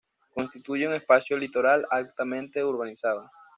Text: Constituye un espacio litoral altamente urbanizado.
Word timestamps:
Constituye 0.33 0.87
un 0.87 0.95
espacio 0.95 1.37
litoral 1.37 1.85
altamente 1.91 2.63
urbanizado. 2.63 3.29